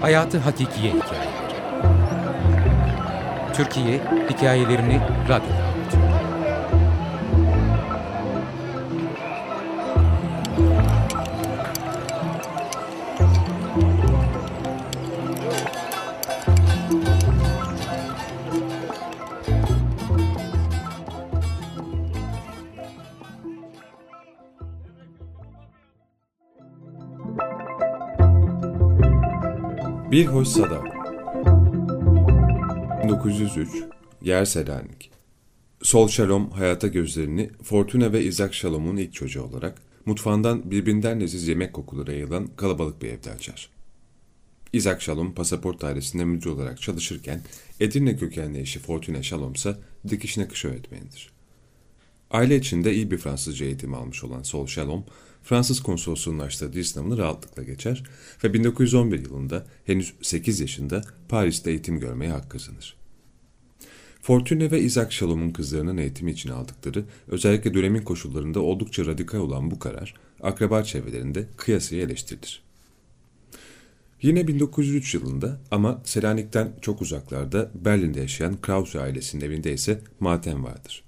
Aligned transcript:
Hayatı 0.00 0.38
Hakikiye 0.38 0.92
Hikayeleri 0.92 1.40
Türkiye 3.54 4.00
hikayelerini 4.30 5.00
radyoda 5.28 5.59
Bir 30.10 30.26
Hoş 30.26 30.48
Sada 30.48 30.84
1903 33.04 33.68
Yer 34.22 34.44
Selanik 34.44 35.10
Sol 35.82 36.08
Shalom 36.08 36.50
hayata 36.50 36.86
gözlerini 36.86 37.50
Fortuna 37.62 38.12
ve 38.12 38.24
Isaac 38.24 38.54
Shalom'un 38.54 38.96
ilk 38.96 39.14
çocuğu 39.14 39.42
olarak 39.42 39.82
mutfağından 40.06 40.70
birbirinden 40.70 41.20
leziz 41.20 41.48
yemek 41.48 41.72
kokuları 41.72 42.12
yayılan 42.12 42.46
kalabalık 42.56 43.02
bir 43.02 43.08
evde 43.08 43.30
açar. 43.30 43.70
Isaac 44.72 45.02
Shalom 45.02 45.34
pasaport 45.34 45.82
dairesinde 45.82 46.24
müdür 46.24 46.50
olarak 46.50 46.80
çalışırken 46.80 47.40
Edirne 47.80 48.16
kökenli 48.16 48.60
eşi 48.60 48.78
Fortuna 48.78 49.22
Shalom 49.22 49.52
ise 49.52 49.76
dikiş 50.08 50.36
nakış 50.36 50.64
öğretmenidir. 50.64 51.30
Aile 52.30 52.56
içinde 52.56 52.94
iyi 52.94 53.10
bir 53.10 53.18
Fransızca 53.18 53.66
eğitimi 53.66 53.96
almış 53.96 54.24
olan 54.24 54.42
Sol 54.42 54.66
Shalom, 54.66 55.04
Fransız 55.42 55.82
konsolosluğunun 55.82 56.38
açtığı 56.38 56.84
sınavını 56.84 57.18
rahatlıkla 57.18 57.62
geçer 57.62 58.04
ve 58.44 58.54
1911 58.54 59.24
yılında 59.24 59.66
henüz 59.86 60.12
8 60.22 60.60
yaşında 60.60 61.02
Paris'te 61.28 61.70
eğitim 61.70 62.00
görmeye 62.00 62.30
hak 62.30 62.50
kazanır. 62.50 62.96
Fortune 64.22 64.70
ve 64.70 64.80
Isaac 64.80 65.12
Shalom'un 65.12 65.50
kızlarının 65.50 65.96
eğitimi 65.96 66.30
için 66.30 66.50
aldıkları, 66.50 67.04
özellikle 67.28 67.74
dönemin 67.74 68.02
koşullarında 68.02 68.60
oldukça 68.60 69.06
radikal 69.06 69.38
olan 69.38 69.70
bu 69.70 69.78
karar, 69.78 70.14
akraba 70.42 70.82
çevrelerinde 70.82 71.46
kıyasıya 71.56 72.02
eleştirilir. 72.02 72.62
Yine 74.22 74.48
1903 74.48 75.14
yılında 75.14 75.60
ama 75.70 76.02
Selanik'ten 76.04 76.72
çok 76.80 77.02
uzaklarda 77.02 77.70
Berlin'de 77.74 78.20
yaşayan 78.20 78.60
Krause 78.60 79.00
ailesinin 79.00 79.44
evinde 79.44 79.72
ise 79.72 80.00
matem 80.20 80.64
vardır. 80.64 81.04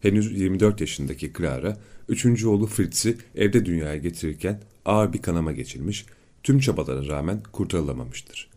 Henüz 0.00 0.40
24 0.40 0.80
yaşındaki 0.80 1.32
Clara, 1.38 1.76
üçüncü 2.10 2.48
oğlu 2.48 2.66
Fritz'i 2.66 3.16
evde 3.34 3.66
dünyaya 3.66 3.96
getirirken 3.96 4.60
ağır 4.84 5.12
bir 5.12 5.22
kanama 5.22 5.52
geçirmiş, 5.52 6.06
tüm 6.42 6.58
çabalara 6.58 7.06
rağmen 7.06 7.42
kurtarılamamıştır. 7.52 8.50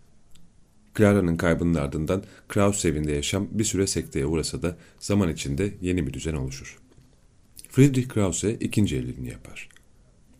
Clara'nın 0.97 1.35
kaybının 1.35 1.73
ardından 1.73 2.23
Kraus 2.47 2.85
evinde 2.85 3.11
yaşam 3.11 3.47
bir 3.51 3.63
süre 3.63 3.87
sekteye 3.87 4.25
uğrasa 4.25 4.61
da 4.61 4.77
zaman 4.99 5.29
içinde 5.29 5.73
yeni 5.81 6.07
bir 6.07 6.13
düzen 6.13 6.33
oluşur. 6.33 6.79
Friedrich 7.69 8.07
Krause 8.07 8.53
ikinci 8.53 8.97
evliliğini 8.97 9.29
yapar. 9.29 9.69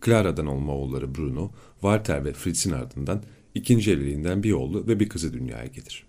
Clara'dan 0.04 0.46
olma 0.46 0.72
oğulları 0.72 1.14
Bruno, 1.14 1.50
Walter 1.72 2.24
ve 2.24 2.32
Fritz'in 2.32 2.72
ardından 2.72 3.22
ikinci 3.54 3.92
evliliğinden 3.92 4.42
bir 4.42 4.52
oğlu 4.52 4.86
ve 4.86 5.00
bir 5.00 5.08
kızı 5.08 5.32
dünyaya 5.32 5.66
gelir. 5.66 6.06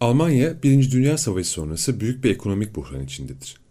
Almanya, 0.00 0.62
Birinci 0.62 0.92
Dünya 0.92 1.18
Savaşı 1.18 1.50
sonrası 1.50 2.00
büyük 2.00 2.24
bir 2.24 2.30
ekonomik 2.30 2.76
buhran 2.76 3.04
içindedir. 3.04 3.65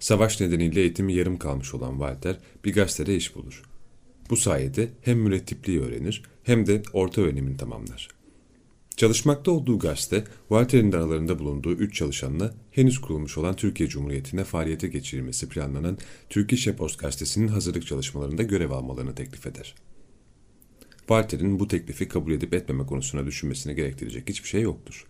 Savaş 0.00 0.40
nedeniyle 0.40 0.80
eğitimi 0.80 1.14
yarım 1.14 1.38
kalmış 1.38 1.74
olan 1.74 1.90
Walter 1.90 2.36
bir 2.64 2.74
gazetede 2.74 3.16
iş 3.16 3.34
bulur. 3.36 3.62
Bu 4.30 4.36
sayede 4.36 4.88
hem 5.02 5.18
mürettipliği 5.18 5.80
öğrenir 5.80 6.22
hem 6.42 6.66
de 6.66 6.82
orta 6.92 7.20
öğrenimini 7.20 7.56
tamamlar. 7.56 8.08
Çalışmakta 8.96 9.50
olduğu 9.50 9.78
gazete, 9.78 10.24
Walter'in 10.48 10.92
aralarında 10.92 11.38
bulunduğu 11.38 11.72
üç 11.72 11.94
çalışanla 11.94 12.54
henüz 12.70 13.00
kurulmuş 13.00 13.38
olan 13.38 13.56
Türkiye 13.56 13.88
Cumhuriyeti'ne 13.88 14.44
faaliyete 14.44 14.88
geçirilmesi 14.88 15.48
planlanan 15.48 15.98
Türkiye 16.30 16.76
Post 16.76 16.98
gazetesinin 16.98 17.48
hazırlık 17.48 17.86
çalışmalarında 17.86 18.42
görev 18.42 18.70
almalarını 18.70 19.14
teklif 19.14 19.46
eder. 19.46 19.74
Walter'in 20.98 21.60
bu 21.60 21.68
teklifi 21.68 22.08
kabul 22.08 22.32
edip 22.32 22.54
etmeme 22.54 22.86
konusuna 22.86 23.26
düşünmesine 23.26 23.74
gerektirecek 23.74 24.28
hiçbir 24.28 24.48
şey 24.48 24.62
yoktur. 24.62 25.06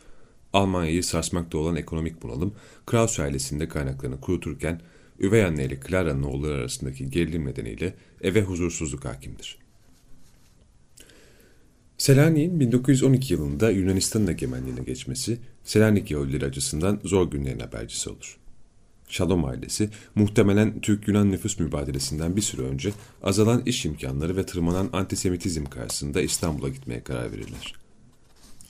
Almanya'yı 0.53 1.05
sarsmakta 1.05 1.59
olan 1.59 1.77
ekonomik 1.77 2.23
bunalım, 2.23 2.55
Kraus 2.87 3.21
ailesinde 3.21 3.69
kaynaklarını 3.69 4.21
kuruturken, 4.21 4.81
üvey 5.19 5.45
anne 5.45 5.65
ile 5.65 5.81
Clara'nın 5.89 6.23
oğulları 6.23 6.55
arasındaki 6.55 7.11
gerilim 7.11 7.47
nedeniyle 7.47 7.95
eve 8.21 8.43
huzursuzluk 8.43 9.05
hakimdir. 9.05 9.59
Selanik'in 11.99 12.61
1912 12.61 13.33
yılında 13.33 13.71
Yunanistan'ın 13.71 14.27
egemenliğine 14.27 14.81
geçmesi, 14.81 15.39
Selanik 15.65 16.11
Yahudileri 16.11 16.45
açısından 16.45 17.01
zor 17.05 17.31
günlerin 17.31 17.61
habercisi 17.61 18.11
olur. 18.11 18.39
Shalom 19.09 19.45
ailesi 19.45 19.91
muhtemelen 20.15 20.81
Türk-Yunan 20.81 21.31
nüfus 21.31 21.59
mübadelesinden 21.59 22.37
bir 22.37 22.43
süre 22.43 22.63
önce 22.63 22.93
azalan 23.23 23.63
iş 23.67 23.85
imkanları 23.85 24.37
ve 24.37 24.47
tırmanan 24.47 24.91
antisemitizm 24.93 25.65
karşısında 25.65 26.21
İstanbul'a 26.21 26.69
gitmeye 26.69 27.03
karar 27.03 27.33
verirler. 27.33 27.88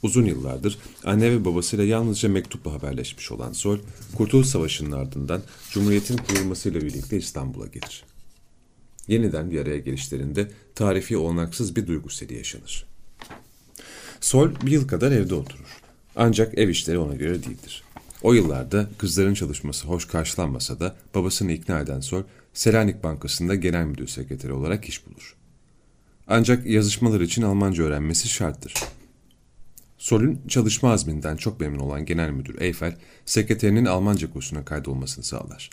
Uzun 0.03 0.25
yıllardır 0.25 0.79
anne 1.05 1.31
ve 1.31 1.45
babasıyla 1.45 1.85
yalnızca 1.85 2.29
mektupla 2.29 2.73
haberleşmiş 2.73 3.33
olan 3.33 3.53
Sol, 3.53 3.79
Kurtuluş 4.17 4.47
Savaşı'nın 4.47 4.93
ardından 4.93 5.43
Cumhuriyet'in 5.71 6.17
kurulmasıyla 6.17 6.81
birlikte 6.81 7.17
İstanbul'a 7.17 7.67
gelir. 7.67 8.05
Yeniden 9.09 9.51
bir 9.51 9.61
araya 9.61 9.79
gelişlerinde 9.79 10.51
tarifi 10.75 11.17
olanaksız 11.17 11.77
bir 11.77 11.87
duygu 11.87 12.11
seli 12.11 12.35
yaşanır. 12.35 12.87
Sol 14.21 14.51
bir 14.67 14.71
yıl 14.71 14.89
kadar 14.89 15.13
evde 15.13 15.35
oturur. 15.35 15.81
Ancak 16.17 16.59
ev 16.59 16.69
işleri 16.69 16.99
ona 16.99 17.15
göre 17.15 17.45
değildir. 17.45 17.83
O 18.23 18.33
yıllarda 18.33 18.91
kızların 18.99 19.35
çalışması 19.35 19.87
hoş 19.87 20.05
karşılanmasa 20.05 20.81
da 20.81 20.97
babasını 21.15 21.53
ikna 21.53 21.81
eden 21.81 22.01
Sol, 22.01 22.23
Selanik 22.55 23.05
Bankası'nda 23.05 23.55
genel 23.55 23.85
müdür 23.85 24.09
sekreteri 24.09 24.53
olarak 24.53 24.89
iş 24.89 25.07
bulur. 25.07 25.37
Ancak 26.29 26.67
yazışmalar 26.67 27.21
için 27.21 27.43
Almanca 27.43 27.85
öğrenmesi 27.85 28.29
şarttır. 28.29 28.75
Sol'ün 29.99 30.41
çalışma 30.49 30.93
azminden 30.93 31.37
çok 31.37 31.61
memnun 31.61 31.79
olan 31.79 32.05
genel 32.05 32.31
müdür 32.31 32.61
Eiffel, 32.61 32.97
sekreterinin 33.27 33.85
Almanca 33.85 34.33
kursuna 34.33 34.65
kaydolmasını 34.65 35.25
sağlar. 35.25 35.71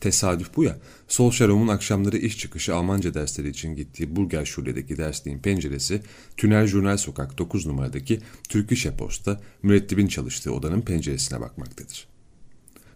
Tesadüf 0.00 0.56
bu 0.56 0.64
ya, 0.64 0.78
Sol 1.08 1.30
Şarom'un 1.30 1.68
akşamları 1.68 2.16
iş 2.16 2.38
çıkışı 2.38 2.74
Almanca 2.74 3.14
dersleri 3.14 3.48
için 3.48 3.76
gittiği 3.76 4.16
Burger 4.16 4.44
Şule'deki 4.44 4.96
dersliğin 4.96 5.38
penceresi, 5.38 6.02
Tünel 6.36 6.66
Jurnal 6.66 6.96
Sokak 6.96 7.38
9 7.38 7.66
numaradaki 7.66 8.20
Türkische 8.48 8.96
Post'ta 8.96 9.40
mürettibin 9.62 10.06
çalıştığı 10.06 10.52
odanın 10.52 10.80
penceresine 10.80 11.40
bakmaktadır. 11.40 12.08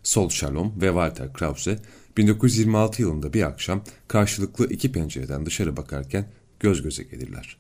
Sol 0.03 0.29
Shalom 0.29 0.81
ve 0.81 0.87
Walter 0.87 1.33
Krause 1.33 1.79
1926 2.17 3.03
yılında 3.03 3.33
bir 3.33 3.43
akşam 3.43 3.85
karşılıklı 4.09 4.69
iki 4.69 4.93
pencereden 4.93 5.47
dışarı 5.47 5.77
bakarken 5.77 6.29
göz 6.61 6.83
göze 6.83 7.03
gelirler. 7.03 7.57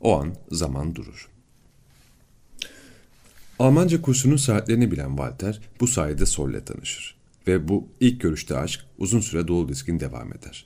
O 0.00 0.20
an 0.20 0.34
zaman 0.50 0.94
durur. 0.94 1.35
Almanca 3.58 4.02
kursunun 4.02 4.36
saatlerini 4.36 4.90
bilen 4.90 5.08
Walter 5.08 5.60
bu 5.80 5.86
sayede 5.86 6.26
Sol'le 6.26 6.64
tanışır. 6.64 7.16
Ve 7.46 7.68
bu 7.68 7.88
ilk 8.00 8.20
görüşte 8.20 8.56
aşk 8.56 8.80
uzun 8.98 9.20
süre 9.20 9.48
dolu 9.48 9.68
diskin 9.68 10.00
devam 10.00 10.32
eder. 10.32 10.64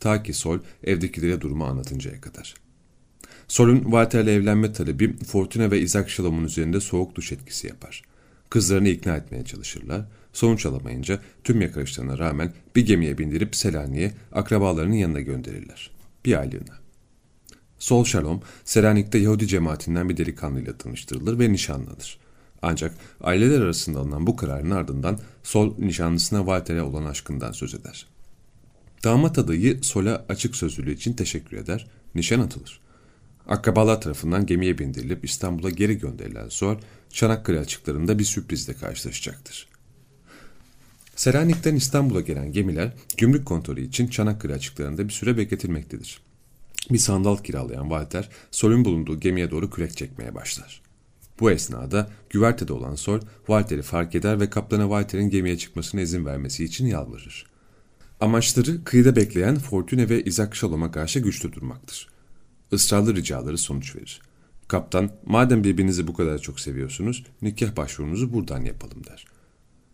Ta 0.00 0.22
ki 0.22 0.34
Sol 0.34 0.58
evdekilere 0.84 1.40
durumu 1.40 1.64
anlatıncaya 1.64 2.20
kadar. 2.20 2.54
Sol'un 3.48 3.80
Walter'le 3.82 4.26
evlenme 4.26 4.72
talebi 4.72 5.16
Fortuna 5.16 5.70
ve 5.70 5.80
Isaac 5.80 6.08
Shalom'un 6.08 6.44
üzerinde 6.44 6.80
soğuk 6.80 7.14
duş 7.14 7.32
etkisi 7.32 7.66
yapar. 7.66 8.02
Kızlarını 8.50 8.88
ikna 8.88 9.16
etmeye 9.16 9.44
çalışırlar. 9.44 10.04
Sonuç 10.32 10.66
alamayınca 10.66 11.20
tüm 11.44 11.60
yakarışlarına 11.60 12.18
rağmen 12.18 12.52
bir 12.76 12.86
gemiye 12.86 13.18
bindirip 13.18 13.56
Selanik'e 13.56 14.12
akrabalarının 14.32 14.94
yanına 14.94 15.20
gönderirler. 15.20 15.90
Bir 16.24 16.40
aylığına. 16.40 16.78
Sol 17.78 18.04
Shalom, 18.04 18.42
Selanik'te 18.64 19.18
Yahudi 19.18 19.46
cemaatinden 19.46 20.08
bir 20.08 20.16
delikanlıyla 20.16 20.78
tanıştırılır 20.78 21.38
ve 21.38 21.52
nişanlanır. 21.52 22.18
Ancak 22.62 22.94
aileler 23.20 23.60
arasında 23.60 23.98
alınan 23.98 24.26
bu 24.26 24.36
kararın 24.36 24.70
ardından 24.70 25.18
Sol 25.42 25.78
nişanlısına 25.78 26.38
Walter'e 26.38 26.82
olan 26.82 27.04
aşkından 27.04 27.52
söz 27.52 27.74
eder. 27.74 28.06
Damat 29.04 29.38
adayı 29.38 29.78
Sol'a 29.82 30.24
açık 30.28 30.56
sözlülüğü 30.56 30.94
için 30.94 31.12
teşekkür 31.12 31.56
eder, 31.56 31.86
nişan 32.14 32.40
atılır. 32.40 32.80
Akrabalar 33.48 34.00
tarafından 34.00 34.46
gemiye 34.46 34.78
bindirilip 34.78 35.24
İstanbul'a 35.24 35.70
geri 35.70 35.98
gönderilen 35.98 36.48
Sol, 36.48 36.76
Çanakkale 37.10 37.58
açıklarında 37.58 38.18
bir 38.18 38.24
sürprizle 38.24 38.74
karşılaşacaktır. 38.74 39.68
Selanik'ten 41.16 41.74
İstanbul'a 41.74 42.20
gelen 42.20 42.52
gemiler 42.52 42.92
gümrük 43.16 43.46
kontrolü 43.46 43.84
için 43.84 44.08
Çanakkale 44.08 44.54
açıklarında 44.54 45.08
bir 45.08 45.12
süre 45.12 45.36
bekletilmektedir. 45.36 46.20
Bir 46.90 46.98
sandal 46.98 47.36
kiralayan 47.36 47.82
Walter, 47.82 48.28
Sol'ün 48.50 48.84
bulunduğu 48.84 49.20
gemiye 49.20 49.50
doğru 49.50 49.70
kürek 49.70 49.96
çekmeye 49.96 50.34
başlar. 50.34 50.89
Bu 51.40 51.50
esnada 51.50 52.10
güvertede 52.30 52.72
olan 52.72 52.94
Sol, 52.94 53.20
Walter'i 53.36 53.82
fark 53.82 54.14
eder 54.14 54.40
ve 54.40 54.50
kaptana 54.50 54.82
Walter'in 54.82 55.30
gemiye 55.30 55.58
çıkmasına 55.58 56.00
izin 56.00 56.26
vermesi 56.26 56.64
için 56.64 56.86
yalvarır. 56.86 57.46
Amaçları 58.20 58.84
kıyıda 58.84 59.16
bekleyen 59.16 59.58
Fortune 59.58 60.08
ve 60.08 60.24
Isaac 60.24 60.56
Shalom'a 60.56 60.90
karşı 60.90 61.20
güçlü 61.20 61.52
durmaktır. 61.52 62.08
Israrlı 62.72 63.16
ricaları 63.16 63.58
sonuç 63.58 63.96
verir. 63.96 64.20
Kaptan, 64.68 65.10
madem 65.26 65.64
birbirinizi 65.64 66.06
bu 66.06 66.14
kadar 66.14 66.38
çok 66.38 66.60
seviyorsunuz, 66.60 67.24
nikah 67.42 67.76
başvurunuzu 67.76 68.32
buradan 68.32 68.64
yapalım 68.64 69.06
der. 69.06 69.26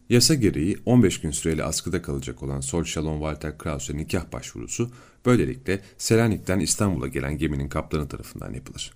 Yasa 0.08 0.34
gereği 0.34 0.78
15 0.86 1.20
gün 1.20 1.30
süreli 1.30 1.64
askıda 1.64 2.02
kalacak 2.02 2.42
olan 2.42 2.60
Sol 2.60 2.84
Shalom 2.84 3.18
Walter 3.18 3.58
Krause 3.58 3.96
nikah 3.96 4.32
başvurusu 4.32 4.90
böylelikle 5.26 5.80
Selanik'ten 5.98 6.60
İstanbul'a 6.60 7.08
gelen 7.08 7.38
geminin 7.38 7.68
kaptanı 7.68 8.08
tarafından 8.08 8.54
yapılır. 8.54 8.92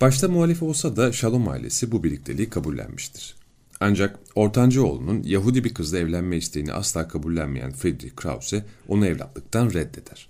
Başta 0.00 0.28
muhalif 0.28 0.62
olsa 0.62 0.96
da 0.96 1.12
Shalom 1.12 1.48
ailesi 1.48 1.92
bu 1.92 2.04
birlikteliği 2.04 2.50
kabullenmiştir. 2.50 3.34
Ancak 3.80 4.18
ortancı 4.34 4.86
oğlunun 4.86 5.22
Yahudi 5.22 5.64
bir 5.64 5.74
kızla 5.74 5.98
evlenme 5.98 6.36
isteğini 6.36 6.72
asla 6.72 7.08
kabullenmeyen 7.08 7.72
Friedrich 7.72 8.16
Krause 8.16 8.64
onu 8.88 9.06
evlatlıktan 9.06 9.70
reddeder. 9.70 10.26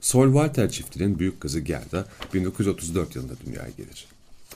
Sol 0.00 0.26
Walter 0.26 0.70
çiftinin 0.70 1.18
büyük 1.18 1.40
kızı 1.40 1.60
Gerda 1.60 2.06
1934 2.34 3.16
yılında 3.16 3.32
dünyaya 3.46 3.70
gelir. 3.76 4.06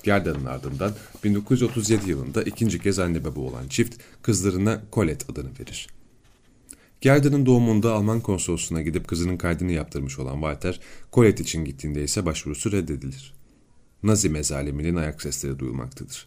Gerda'nın 0.03 0.45
ardından 0.45 0.93
1937 1.25 2.11
yılında 2.11 2.43
ikinci 2.43 2.79
kez 2.79 2.99
anne 2.99 3.25
baba 3.25 3.41
olan 3.41 3.69
çift 3.69 3.97
kızlarına 4.23 4.83
Colette 4.93 5.33
adını 5.33 5.51
verir. 5.61 5.89
Gerda'nın 7.01 7.47
doğumunda 7.47 7.93
Alman 7.93 8.21
konsolosluğuna 8.21 8.83
gidip 8.83 9.09
kızının 9.09 9.37
kaydını 9.37 9.73
yaptırmış 9.73 10.19
olan 10.19 10.35
Walter, 10.35 10.81
Colette 11.13 11.43
için 11.43 11.65
gittiğinde 11.65 12.05
ise 12.05 12.27
başvurusu 12.27 12.73
reddedilir. 12.73 13.35
Nazi 14.05 14.29
mezaliminin 14.29 14.97
ayak 14.97 15.23
sesleri 15.23 15.59
duyulmaktadır. 15.59 16.27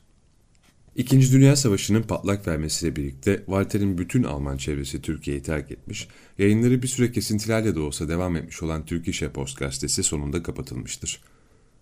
İkinci 0.95 1.31
Dünya 1.31 1.55
Savaşı'nın 1.55 2.01
patlak 2.01 2.47
vermesiyle 2.47 2.95
birlikte 2.95 3.37
Walter'in 3.37 3.97
bütün 3.97 4.23
Alman 4.23 4.57
çevresi 4.57 5.01
Türkiye'yi 5.01 5.43
terk 5.43 5.71
etmiş, 5.71 6.07
yayınları 6.37 6.83
bir 6.83 6.87
süre 6.87 7.11
kesintilerle 7.11 7.75
de 7.75 7.79
olsa 7.79 8.09
devam 8.09 8.35
etmiş 8.35 8.63
olan 8.63 8.85
Türk 8.85 9.07
İşe 9.07 9.29
Post 9.29 9.57
gazetesi 9.57 10.03
sonunda 10.03 10.43
kapatılmıştır. 10.43 11.21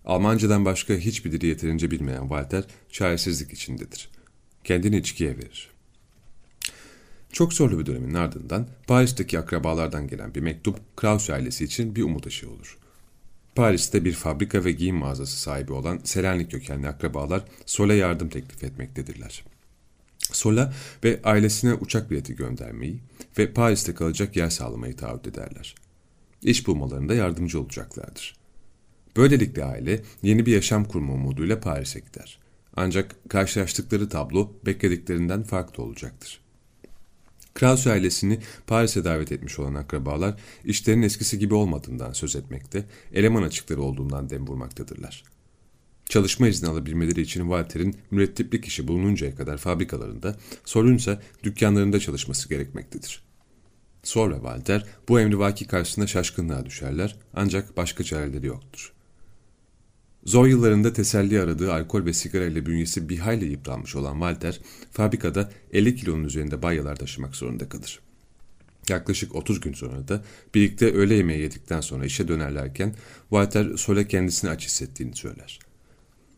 Almancadan 0.05 0.65
başka 0.65 0.93
hiçbir 0.93 1.31
dili 1.31 1.47
yeterince 1.47 1.91
bilmeyen 1.91 2.21
Walter 2.21 2.63
çaresizlik 2.91 3.53
içindedir. 3.53 4.09
Kendini 4.63 4.97
içkiye 4.97 5.37
verir. 5.37 5.69
Çok 7.31 7.53
zorlu 7.53 7.79
bir 7.79 7.85
dönemin 7.85 8.13
ardından 8.13 8.67
Paris'teki 8.87 9.39
akrabalardan 9.39 10.07
gelen 10.07 10.35
bir 10.35 10.41
mektup 10.41 10.97
Krause 10.97 11.33
ailesi 11.33 11.63
için 11.63 11.95
bir 11.95 12.03
umut 12.03 12.27
ışığı 12.27 12.49
olur. 12.49 12.77
Paris'te 13.55 14.05
bir 14.05 14.13
fabrika 14.13 14.65
ve 14.65 14.71
giyim 14.71 14.95
mağazası 14.95 15.37
sahibi 15.37 15.73
olan 15.73 15.99
Selanik 16.03 16.51
kökenli 16.51 16.87
akrabalar 16.87 17.43
Sol'a 17.65 17.93
yardım 17.93 18.29
teklif 18.29 18.63
etmektedirler. 18.63 19.43
Sol'a 20.19 20.73
ve 21.03 21.19
ailesine 21.23 21.73
uçak 21.73 22.11
bileti 22.11 22.35
göndermeyi 22.35 22.99
ve 23.37 23.53
Paris'te 23.53 23.93
kalacak 23.93 24.35
yer 24.35 24.49
sağlamayı 24.49 24.95
taahhüt 24.95 25.27
ederler. 25.27 25.75
İş 26.41 26.67
bulmalarında 26.67 27.13
yardımcı 27.13 27.61
olacaklardır. 27.61 28.35
Böylelikle 29.17 29.65
aile 29.65 30.01
yeni 30.23 30.45
bir 30.45 30.51
yaşam 30.51 30.85
kurma 30.85 31.13
umuduyla 31.13 31.59
Paris'e 31.59 31.99
gider. 31.99 32.39
Ancak 32.75 33.29
karşılaştıkları 33.29 34.09
tablo 34.09 34.51
beklediklerinden 34.65 35.43
farklı 35.43 35.83
olacaktır. 35.83 36.44
Krause 37.55 37.91
ailesini 37.91 38.39
Paris'e 38.67 39.03
davet 39.03 39.31
etmiş 39.31 39.59
olan 39.59 39.75
akrabalar 39.75 40.35
işlerin 40.65 41.01
eskisi 41.01 41.39
gibi 41.39 41.53
olmadığından 41.53 42.13
söz 42.13 42.35
etmekte, 42.35 42.85
eleman 43.13 43.43
açıkları 43.43 43.81
olduğundan 43.81 44.29
dem 44.29 44.47
vurmaktadırlar. 44.47 45.23
Çalışma 46.05 46.47
izni 46.47 46.69
alabilmeleri 46.69 47.21
için 47.21 47.41
Walter'in 47.41 47.95
mürettiplik 48.11 48.65
işi 48.65 48.87
bulununcaya 48.87 49.35
kadar 49.35 49.57
fabrikalarında, 49.57 50.35
Sol'ün 50.65 50.95
ise 50.97 51.19
dükkanlarında 51.43 51.99
çalışması 51.99 52.49
gerekmektedir. 52.49 53.23
Sonra 54.03 54.35
Walter 54.35 54.85
bu 55.09 55.19
emrivaki 55.19 55.67
karşısında 55.67 56.07
şaşkınlığa 56.07 56.65
düşerler 56.65 57.15
ancak 57.33 57.77
başka 57.77 58.03
çareleri 58.03 58.45
yoktur. 58.47 58.94
Zor 60.25 60.47
yıllarında 60.47 60.93
teselli 60.93 61.41
aradığı 61.41 61.73
alkol 61.73 62.05
ve 62.05 62.13
sigara 62.13 62.45
ile 62.45 62.65
bünyesi 62.65 63.09
bir 63.09 63.17
hayli 63.17 63.45
yıpranmış 63.45 63.95
olan 63.95 64.13
Walter, 64.13 64.59
fabrikada 64.91 65.51
50 65.73 65.95
kilonun 65.95 66.23
üzerinde 66.23 66.61
balyalar 66.61 66.95
taşımak 66.95 67.35
zorunda 67.35 67.69
kalır. 67.69 67.99
Yaklaşık 68.89 69.35
30 69.35 69.59
gün 69.59 69.73
sonra 69.73 70.07
da 70.07 70.23
birlikte 70.55 70.93
öğle 70.93 71.15
yemeği 71.15 71.41
yedikten 71.41 71.81
sonra 71.81 72.05
işe 72.05 72.27
dönerlerken 72.27 72.95
Walter 73.29 73.77
Sol'e 73.77 74.07
kendisini 74.07 74.49
aç 74.49 74.65
hissettiğini 74.65 75.15
söyler. 75.15 75.59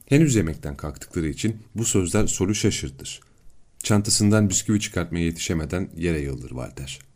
Henüz 0.06 0.36
yemekten 0.36 0.75
kalktıkları 0.75 1.28
için 1.28 1.57
bu 1.75 1.86
sözler 1.86 2.28
Sol'u 2.28 2.56
şaşırtır. 2.56 3.22
Çantasından 3.84 4.50
bisküvi 4.50 4.80
çıkartmaya 4.80 5.25
yetişemeden 5.25 5.89
yere 5.98 6.19
yıldır 6.19 6.50
Walter. 6.50 7.06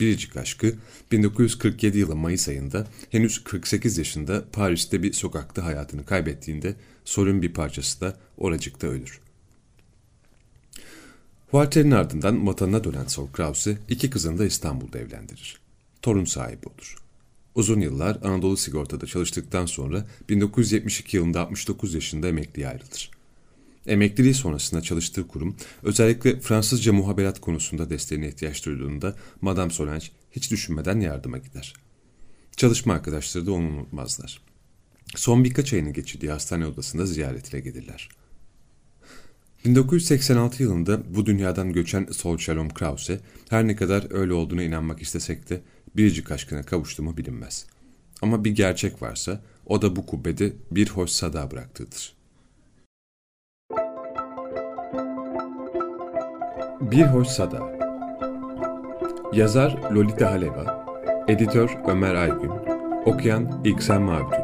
Biricik 0.00 0.36
aşkı 0.36 0.74
1947 1.12 1.98
yılı 1.98 2.16
Mayıs 2.16 2.48
ayında 2.48 2.86
henüz 3.10 3.44
48 3.44 3.98
yaşında 3.98 4.44
Paris'te 4.52 5.02
bir 5.02 5.12
sokakta 5.12 5.64
hayatını 5.64 6.04
kaybettiğinde 6.04 6.74
sorun 7.04 7.42
bir 7.42 7.52
parçası 7.52 8.00
da 8.00 8.16
oracıkta 8.38 8.86
ölür. 8.86 9.20
Walter'in 11.50 11.90
ardından 11.90 12.46
vatanına 12.46 12.84
dönen 12.84 13.06
Sol 13.06 13.28
Krause 13.32 13.78
iki 13.88 14.10
kızını 14.10 14.38
da 14.38 14.46
İstanbul'da 14.46 14.98
evlendirir. 14.98 15.60
Torun 16.02 16.24
sahibi 16.24 16.66
olur. 16.66 16.96
Uzun 17.54 17.80
yıllar 17.80 18.18
Anadolu 18.22 18.56
Sigorta'da 18.56 19.06
çalıştıktan 19.06 19.66
sonra 19.66 20.06
1972 20.28 21.16
yılında 21.16 21.40
69 21.40 21.94
yaşında 21.94 22.28
emekliye 22.28 22.68
ayrılır. 22.68 23.10
Emekliliği 23.86 24.34
sonrasında 24.34 24.82
çalıştığı 24.82 25.28
kurum 25.28 25.56
özellikle 25.82 26.40
Fransızca 26.40 26.92
muhaberat 26.92 27.40
konusunda 27.40 27.90
desteğine 27.90 28.28
ihtiyaç 28.28 28.66
duyduğunda 28.66 29.16
Madame 29.40 29.70
Solange 29.70 30.06
hiç 30.32 30.50
düşünmeden 30.50 31.00
yardıma 31.00 31.38
gider. 31.38 31.74
Çalışma 32.56 32.94
arkadaşları 32.94 33.46
da 33.46 33.52
onu 33.52 33.68
unutmazlar. 33.68 34.40
Son 35.16 35.44
birkaç 35.44 35.72
ayını 35.72 35.90
geçirdiği 35.90 36.30
hastane 36.30 36.66
odasında 36.66 37.06
ziyaretine 37.06 37.60
gelirler. 37.60 38.08
1986 39.64 40.62
yılında 40.62 41.14
bu 41.14 41.26
dünyadan 41.26 41.72
göçen 41.72 42.06
Sol 42.06 42.38
Shalom 42.38 42.68
Krause 42.68 43.20
her 43.48 43.66
ne 43.66 43.76
kadar 43.76 44.06
öyle 44.10 44.32
olduğuna 44.32 44.62
inanmak 44.62 45.02
istesek 45.02 45.50
de 45.50 45.60
biricik 45.96 46.30
aşkına 46.30 46.62
kavuştu 46.62 47.02
mu 47.02 47.16
bilinmez. 47.16 47.66
Ama 48.22 48.44
bir 48.44 48.50
gerçek 48.50 49.02
varsa 49.02 49.42
o 49.66 49.82
da 49.82 49.96
bu 49.96 50.06
kubbede 50.06 50.52
bir 50.70 50.88
hoş 50.88 51.10
sada 51.10 51.50
bıraktığıdır. 51.50 52.14
Bir 56.90 57.02
Hoş 57.02 57.28
Sada. 57.28 57.58
Yazar 59.32 59.78
Lolita 59.92 60.30
Haleva. 60.30 60.84
Editör 61.28 61.78
Ömer 61.88 62.14
Aygün. 62.14 62.52
Okuyan 63.06 63.60
İksen 63.64 64.02
Mavitulu 64.02 64.43